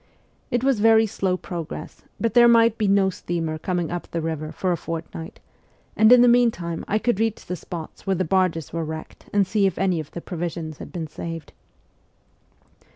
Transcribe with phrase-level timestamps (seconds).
[0.49, 4.51] It was very slow progress, but there might be no steamer coming up the river
[4.51, 5.39] for a fort night,
[5.95, 9.45] and in the meantime I could reach the spots where the barges were wrecked and
[9.45, 11.53] see if any of the provisions had been saved.